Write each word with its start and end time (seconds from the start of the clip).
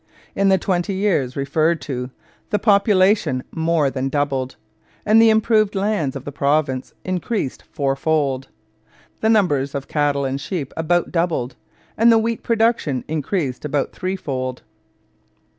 In 0.33 0.49
the 0.49 0.57
twenty 0.57 0.95
years 0.95 1.35
referred 1.35 1.79
to 1.81 2.09
the 2.49 2.57
population 2.57 3.43
more 3.51 3.91
than 3.91 4.09
doubled, 4.09 4.55
and 5.05 5.21
the 5.21 5.29
improved 5.29 5.75
lands 5.75 6.15
of 6.15 6.25
the 6.25 6.31
province 6.31 6.95
increased 7.05 7.61
fourfold. 7.71 8.47
The 9.19 9.29
numbers 9.29 9.75
of 9.75 9.87
cattle 9.87 10.25
and 10.25 10.41
sheep 10.41 10.73
about 10.75 11.11
doubled, 11.11 11.55
and 11.97 12.11
the 12.11 12.17
wheat 12.17 12.41
production 12.41 13.03
increased 13.07 13.63
about 13.63 13.91
threefold. 13.91 14.63